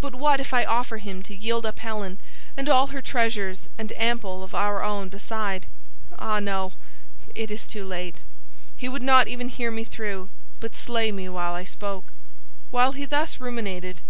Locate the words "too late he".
7.68-8.88